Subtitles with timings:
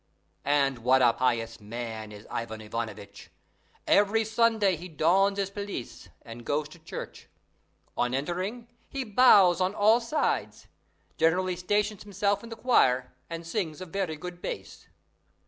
[0.49, 3.29] And what a pious man is Ivan Ivanovitch!
[3.85, 7.29] Every Sunday he dons his pelisse and goes to church.
[7.95, 10.65] On entering, he bows on all sides,
[11.17, 14.87] generally stations himself in the choir, and sings a very good bass.